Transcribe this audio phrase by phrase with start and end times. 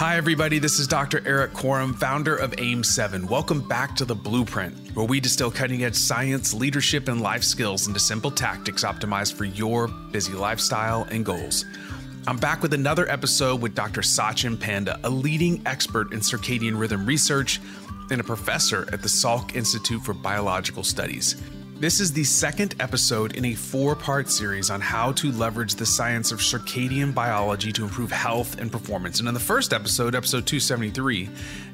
[0.00, 0.58] Hi, everybody.
[0.58, 1.20] This is Dr.
[1.28, 3.28] Erik Korem, founder of AIM7.
[3.28, 7.86] Welcome back to The Blueprint, where we distill cutting edge science, leadership, and life skills
[7.86, 11.66] into simple tactics optimized for your busy lifestyle and goals.
[12.26, 14.00] I'm back with another episode with Dr.
[14.00, 17.60] Satchin Panda, a leading expert in circadian rhythm research
[18.10, 21.36] and a professor at the Salk Institute for Biological Studies.
[21.80, 25.86] This is the second episode in a four part series on how to leverage the
[25.86, 29.18] science of circadian biology to improve health and performance.
[29.18, 31.30] And in the first episode, episode 273,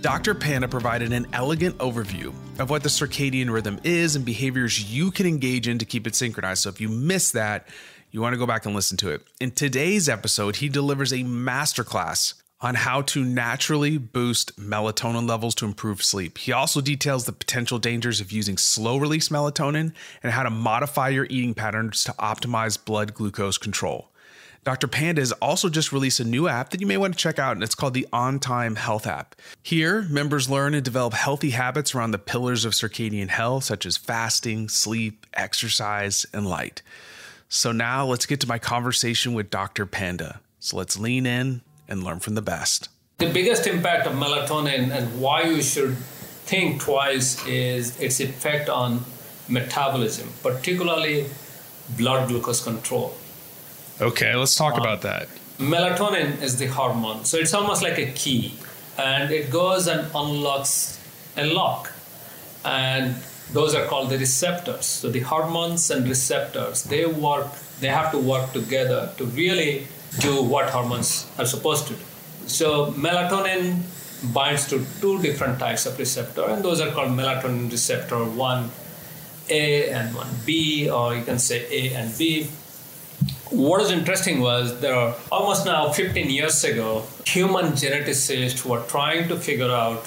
[0.00, 0.36] Dr.
[0.36, 2.28] Panda provided an elegant overview
[2.60, 6.14] of what the circadian rhythm is and behaviors you can engage in to keep it
[6.14, 6.62] synchronized.
[6.62, 7.66] So if you missed that,
[8.12, 9.22] you want to go back and listen to it.
[9.40, 15.64] In today's episode, he delivers a masterclass on how to naturally boost melatonin levels to
[15.64, 16.38] improve sleep.
[16.38, 21.08] He also details the potential dangers of using slow release melatonin and how to modify
[21.08, 24.10] your eating patterns to optimize blood glucose control.
[24.64, 24.88] Dr.
[24.88, 27.52] Panda has also just released a new app that you may want to check out,
[27.52, 29.36] and it's called the Ontime Health app.
[29.62, 33.96] Here, members learn and develop healthy habits around the pillars of circadian health, such as
[33.96, 36.82] fasting, sleep, exercise, and light.
[37.48, 39.86] So now let's get to my conversation with Dr.
[39.86, 40.40] Panda.
[40.58, 42.88] So let's lean in and learn from the best.
[43.18, 45.96] The biggest impact of melatonin and why you should
[46.46, 49.04] think twice is its effect on
[49.48, 51.26] metabolism, particularly
[51.96, 53.14] blood glucose control.
[54.00, 55.28] Okay, let's talk um, about that.
[55.58, 58.54] Melatonin is the hormone, so it's almost like a key,
[58.96, 61.00] and it goes and unlocks
[61.36, 61.92] a lock,
[62.64, 63.16] and
[63.52, 64.86] those are called the receptors.
[64.86, 67.48] So the hormones and receptors they work,
[67.80, 69.88] they have to work together to really
[70.20, 72.00] do what hormones are supposed to do.
[72.46, 73.82] So melatonin
[74.32, 80.14] binds to two different types of receptor, and those are called melatonin receptor 1A and
[80.14, 82.48] 1B, or you can say A and B.
[83.50, 89.28] What is interesting was there are almost now 15 years ago, human geneticists were trying
[89.28, 90.06] to figure out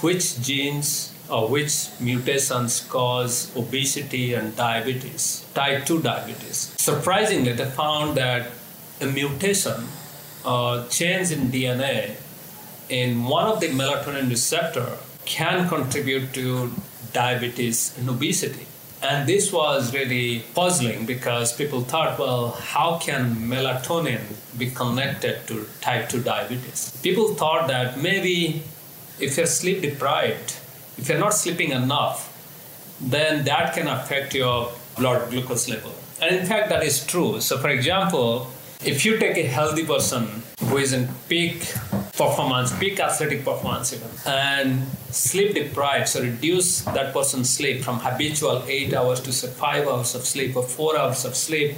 [0.00, 6.74] which genes or which mutations cause obesity and diabetes, type 2 diabetes.
[6.78, 8.50] Surprisingly, they found that
[9.00, 9.84] a mutation
[10.44, 12.14] or change in DNA
[12.88, 16.72] in one of the melatonin receptor can contribute to
[17.12, 18.66] diabetes and obesity.
[19.00, 24.22] And this was really puzzling because people thought, well, how can melatonin
[24.56, 26.98] be connected to type 2 diabetes?
[27.02, 28.62] People thought that maybe
[29.20, 30.56] if you're sleep deprived,
[30.96, 32.34] if you're not sleeping enough,
[33.00, 35.92] then that can affect your blood glucose level.
[36.20, 37.40] And in fact, that is true.
[37.40, 38.50] So, for example,
[38.84, 41.60] if you take a healthy person who is in peak
[42.16, 48.62] performance, peak athletic performance even, and sleep deprived, so reduce that person's sleep from habitual
[48.66, 51.76] eight hours to say five hours of sleep or four hours of sleep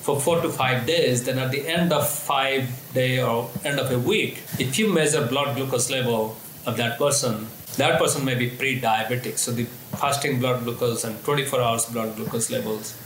[0.00, 3.90] for four to five days, then at the end of five day or end of
[3.90, 8.48] a week, if you measure blood glucose level of that person, that person may be
[8.48, 9.36] pre-diabetic.
[9.36, 9.64] So the
[9.98, 12.96] fasting blood glucose and 24 hours blood glucose levels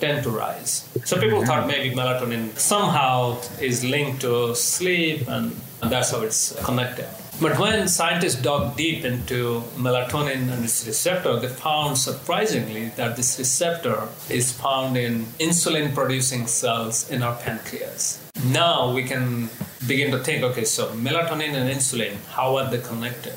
[0.00, 0.88] tend to rise.
[1.04, 1.68] So people thought mm-hmm.
[1.68, 5.52] maybe melatonin somehow is linked to sleep and
[5.82, 7.08] that's how it's connected.
[7.38, 13.38] But when scientists dug deep into melatonin and its receptor, they found surprisingly that this
[13.38, 18.22] receptor is found in insulin producing cells in our pancreas.
[18.46, 19.50] Now we can
[19.86, 23.34] begin to think okay, so melatonin and insulin, how are they connected?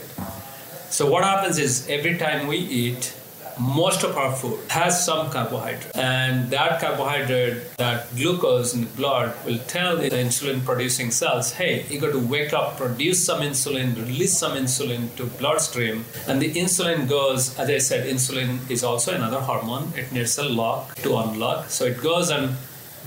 [0.90, 3.14] So, what happens is every time we eat,
[3.59, 5.96] most of our food has some carbohydrate.
[5.96, 11.86] And that carbohydrate that glucose in the blood will tell the insulin producing cells hey
[11.90, 16.06] you got to wake up produce some insulin release some insulin to bloodstream.
[16.28, 19.92] And the insulin goes as i said insulin is also another hormone.
[19.96, 21.69] It needs a lock to unlock.
[21.69, 22.56] So it goes and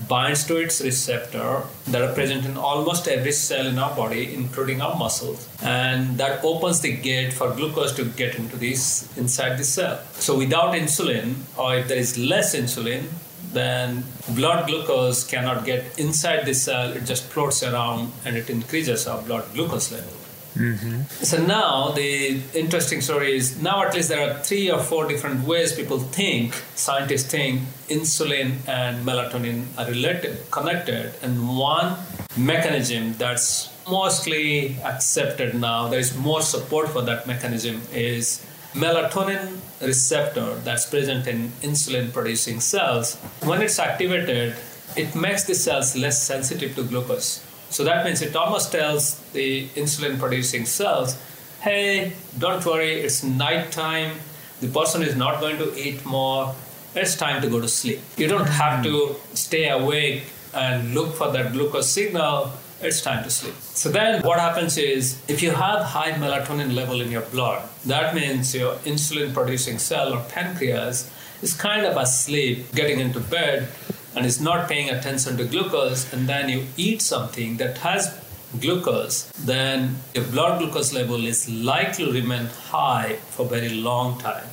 [0.07, 4.81] binds to its receptor that are present in almost every cell in our body, including
[4.81, 9.63] our muscles, and that opens the gate for glucose to get into this inside the
[9.63, 9.99] cell.
[10.13, 13.05] So without insulin, or if there is less insulin,
[13.53, 16.91] then blood glucose cannot get inside the cell.
[16.91, 20.22] It just floats around and it increases our blood glucose level.
[20.55, 21.01] Mm-hmm.
[21.23, 25.47] So now the interesting story is now at least there are three or four different
[25.47, 31.95] ways people think, scientists think insulin and melatonin are related, connected, and one
[32.37, 40.55] mechanism that's mostly accepted now, there is more support for that mechanism is melatonin receptor
[40.63, 43.15] that's present in insulin producing cells.
[43.43, 44.55] When it's activated,
[44.95, 47.43] it makes the cells less sensitive to glucose.
[47.73, 51.17] So that means it almost tells the insulin producing cells,
[51.61, 54.17] hey, don't worry, it's nighttime,
[54.61, 56.53] the person is not going to eat more,
[56.93, 57.99] it's time to go to sleep.
[58.15, 59.35] You don't have to hmm.
[59.35, 62.51] stay awake and look for that glucose signal
[62.83, 63.55] it's time to sleep.
[63.61, 68.13] So then what happens is if you have high melatonin level in your blood, that
[68.13, 71.09] means your insulin producing cell or pancreas
[71.41, 73.69] is kind of asleep, getting into bed,
[74.15, 78.19] and is not paying attention to glucose, and then you eat something that has
[78.59, 84.19] glucose, then your blood glucose level is likely to remain high for a very long
[84.19, 84.45] time.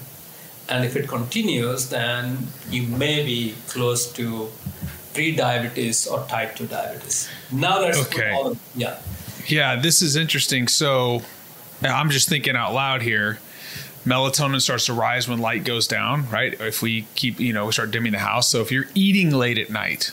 [0.69, 4.49] And if it continues, then you may be close to
[5.13, 7.29] pre-diabetes or type 2 diabetes.
[7.51, 8.31] Now let's okay.
[8.31, 8.99] all, yeah.
[9.49, 10.69] Yeah, this is interesting.
[10.69, 11.23] So
[11.83, 13.41] I'm just thinking out loud here.
[14.05, 16.59] Melatonin starts to rise when light goes down, right?
[16.61, 18.49] If we keep, you know, we start dimming the house.
[18.49, 20.13] So if you're eating late at night,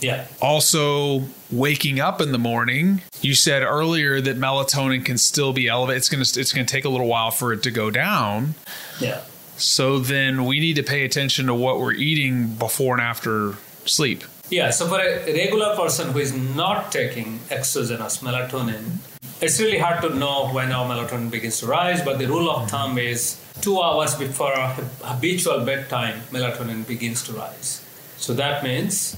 [0.00, 0.26] yeah.
[0.42, 3.02] Also, waking up in the morning.
[3.22, 5.98] You said earlier that melatonin can still be elevated.
[5.98, 8.54] It's going to it's to take a little while for it to go down.
[9.00, 9.22] Yeah.
[9.56, 13.54] So then we need to pay attention to what we're eating before and after
[13.86, 14.24] sleep.
[14.48, 18.98] Yeah, so for a regular person who is not taking exogenous melatonin,
[19.40, 22.70] it's really hard to know when our melatonin begins to rise, but the rule of
[22.70, 27.84] thumb is two hours before our habitual bedtime, melatonin begins to rise.
[28.16, 29.16] So that means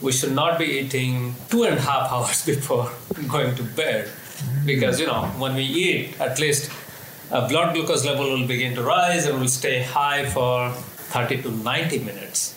[0.00, 2.90] we should not be eating two and a half hours before
[3.28, 4.10] going to bed
[4.64, 6.70] because, you know, when we eat, at least
[7.30, 11.50] a blood glucose level will begin to rise and will stay high for 30 to
[11.50, 12.54] 90 minutes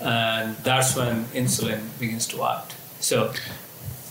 [0.00, 2.74] and that's when insulin begins to act.
[3.00, 3.32] So,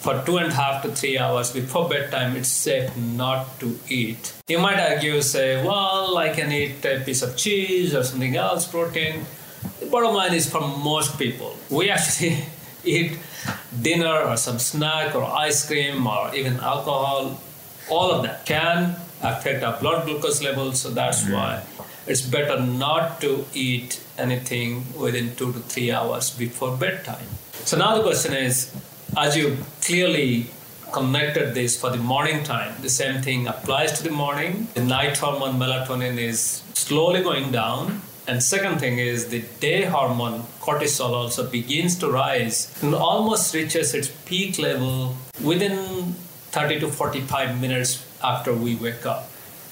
[0.03, 4.33] for two and a half to three hours before bedtime, it's safe not to eat.
[4.49, 8.67] You might argue, say, well, I can eat a piece of cheese or something else,
[8.67, 9.23] protein.
[9.79, 12.43] The bottom line is for most people, we actually
[12.83, 13.17] eat
[13.81, 17.39] dinner or some snack or ice cream or even alcohol.
[17.89, 21.33] All of that can affect our blood glucose levels, so that's mm-hmm.
[21.33, 21.63] why
[22.07, 27.27] it's better not to eat anything within two to three hours before bedtime.
[27.63, 28.75] So now the question is,
[29.17, 30.47] as you clearly
[30.91, 34.67] connected this for the morning time, the same thing applies to the morning.
[34.75, 38.01] The night hormone melatonin is slowly going down.
[38.27, 43.93] And second thing is the day hormone cortisol also begins to rise and almost reaches
[43.93, 46.13] its peak level within
[46.51, 49.29] 30 to 45 minutes after we wake up.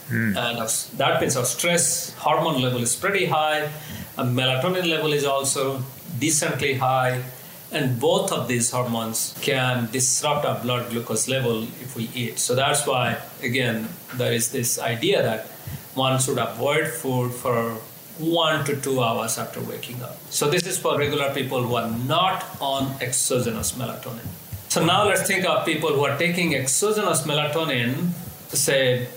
[0.09, 0.35] Mm.
[0.35, 3.71] And that means our stress hormone level is pretty high,
[4.17, 5.81] and melatonin level is also
[6.19, 7.23] decently high.
[7.71, 12.37] And both of these hormones can disrupt our blood glucose level if we eat.
[12.37, 15.47] So that's why, again, there is this idea that
[15.95, 17.77] one should avoid food for
[18.17, 20.17] one to two hours after waking up.
[20.29, 24.27] So this is for regular people who are not on exogenous melatonin.
[24.67, 28.11] So now let's think of people who are taking exogenous melatonin,
[28.49, 29.07] say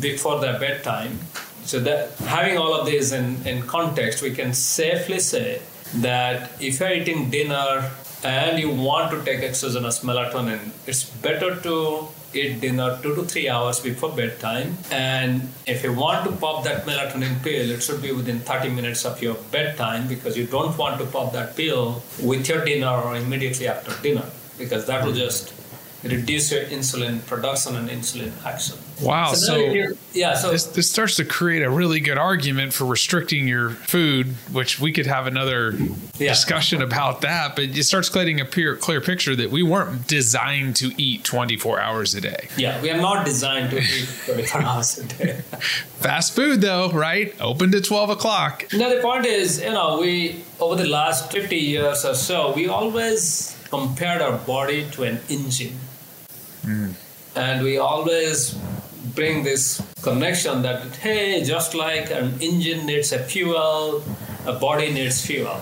[0.00, 1.18] before their bedtime.
[1.64, 5.62] So that having all of these in, in context, we can safely say
[5.96, 7.90] that if you're eating dinner
[8.24, 13.48] and you want to take exogenous melatonin, it's better to eat dinner two to three
[13.48, 14.76] hours before bedtime.
[14.90, 19.04] And if you want to pop that melatonin pill, it should be within 30 minutes
[19.04, 23.16] of your bedtime because you don't want to pop that pill with your dinner or
[23.16, 24.26] immediately after dinner
[24.58, 25.18] because that will hmm.
[25.18, 25.54] just
[26.02, 28.76] reduce your insulin production and insulin action.
[29.02, 29.32] Wow.
[29.32, 33.48] So, so yeah, so this, this, starts to create a really good argument for restricting
[33.48, 35.72] your food, which we could have another
[36.18, 36.30] yeah.
[36.30, 37.56] discussion about that.
[37.56, 41.80] But it starts creating a clear, clear picture that we weren't designed to eat 24
[41.80, 42.48] hours a day.
[42.56, 45.40] Yeah, we are not designed to eat 24 hours a day.
[46.00, 47.34] Fast food, though, right?
[47.40, 48.66] Open to 12 o'clock.
[48.74, 52.68] Now, the point is, you know, we, over the last 50 years or so, we
[52.68, 55.78] always compared our body to an engine
[56.62, 56.94] Mm.
[57.36, 58.58] And we always
[59.14, 64.02] bring this connection that, hey, just like an engine needs a fuel,
[64.46, 65.60] a body needs fuel.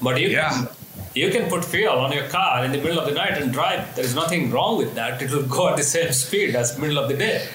[0.00, 0.50] But you, yeah.
[0.50, 0.68] can,
[1.14, 3.94] you can put fuel on your car in the middle of the night and drive.
[3.94, 5.22] There is nothing wrong with that.
[5.22, 7.46] It will go at the same speed as middle of the day.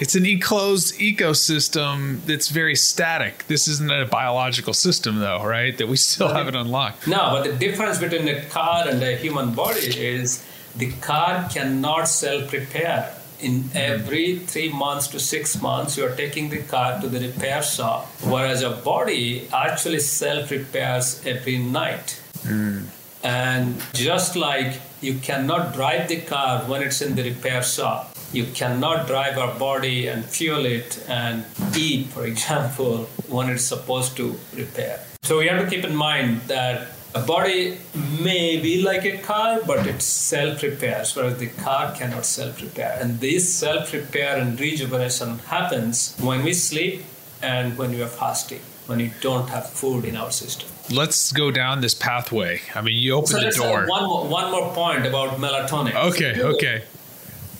[0.00, 3.44] It's an enclosed ecosystem that's very static.
[3.48, 5.76] This isn't a biological system, though, right?
[5.76, 7.08] That we still haven't unlocked.
[7.08, 10.44] No, but the difference between a car and a human body is
[10.78, 13.14] the car cannot self repair.
[13.40, 17.62] In every three months to six months, you are taking the car to the repair
[17.62, 22.20] shop, whereas your body actually self repairs every night.
[22.42, 22.86] Mm.
[23.22, 28.44] And just like you cannot drive the car when it's in the repair shop, you
[28.46, 31.44] cannot drive our body and fuel it and
[31.76, 35.00] eat, for example, when it's supposed to repair.
[35.22, 37.78] So we have to keep in mind that a body
[38.22, 42.98] may be like a car, but it self repairs, whereas the car cannot self repair.
[43.00, 47.04] And this self repair and rejuvenation happens when we sleep
[47.42, 48.60] and when we are fasting.
[48.88, 50.66] when you don't have food in our system.
[50.90, 52.62] Let's go down this pathway.
[52.74, 53.86] I mean, you open so the door.
[53.86, 55.94] One more, one more point about melatonin.
[56.10, 56.84] Okay, okay.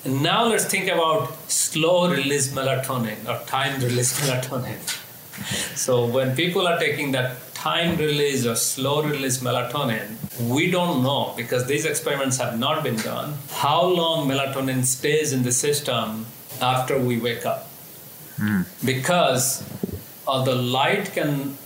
[0.06, 4.78] Now let's think about slow release melatonin or time release melatonin.
[5.76, 10.06] So when people are taking that time release or slow release melatonin,
[10.48, 15.42] we don't know because these experiments have not been done how long melatonin stays in
[15.42, 16.24] the system
[16.60, 17.68] after we wake up.
[18.38, 18.64] Mm.
[18.86, 19.64] Because
[20.24, 21.58] although light can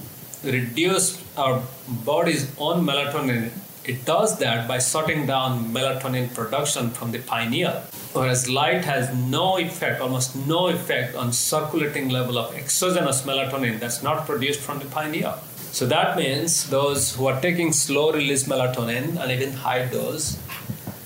[0.42, 1.62] reduce our
[2.06, 3.50] body's own melatonin,
[3.84, 7.82] it does that by shutting down melatonin production from the pineal.
[8.14, 14.02] Whereas light has no effect, almost no effect on circulating level of exogenous melatonin that's
[14.02, 15.38] not produced from the pineal.
[15.73, 20.38] So that means those who are taking slow release melatonin and even high dose,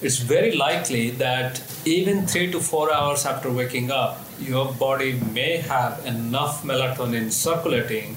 [0.03, 5.59] it's very likely that even three to four hours after waking up, your body may
[5.59, 8.17] have enough melatonin circulating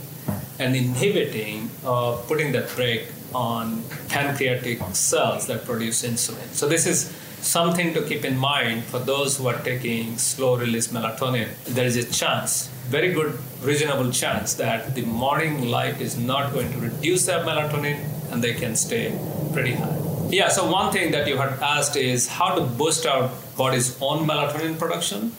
[0.57, 6.47] and inhibiting or uh, putting that brake on pancreatic cells that produce insulin.
[6.53, 10.87] So this is something to keep in mind for those who are taking slow release
[10.87, 11.47] melatonin.
[11.65, 16.71] There is a chance, very good, reasonable chance that the morning light is not going
[16.71, 17.99] to reduce their melatonin
[18.31, 19.17] and they can stay
[19.53, 19.97] pretty high.
[20.29, 24.27] Yeah, so one thing that you had asked is how to boost our body's own
[24.27, 25.33] melatonin production.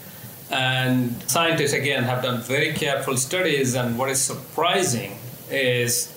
[0.50, 5.16] And scientists, again, have done very careful studies, and what is surprising
[5.48, 6.12] is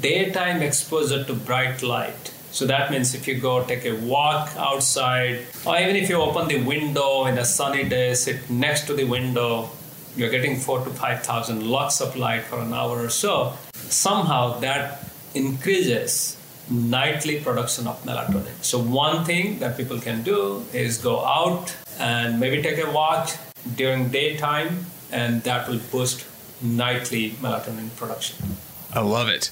[0.00, 2.32] daytime exposure to bright light.
[2.52, 6.48] So that means if you go take a walk outside, or even if you open
[6.48, 9.68] the window in a sunny day, sit next to the window,
[10.16, 13.52] you're getting four to five thousand lux of light for an hour or so.
[13.74, 15.04] Somehow that
[15.34, 16.36] increases
[16.70, 18.52] nightly production of melatonin.
[18.62, 23.30] So one thing that people can do is go out and maybe take a walk
[23.76, 26.26] during daytime, and that will boost
[26.62, 28.56] nightly melatonin production.
[28.92, 29.50] I love it.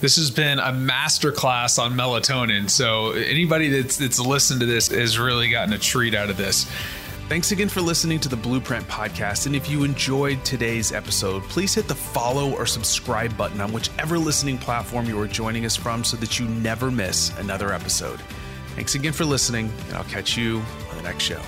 [0.00, 2.68] This has been a masterclass on melatonin.
[2.68, 6.66] So anybody that's that's listened to this has really gotten a treat out of this.
[7.28, 9.46] Thanks again for listening to the Blueprint Podcast.
[9.46, 14.16] And if you enjoyed today's episode, please hit the follow or subscribe button on whichever
[14.16, 18.20] listening platform you are joining us from so that you never miss another episode.
[18.76, 21.40] Thanks again for listening, and I'll catch you on the next show.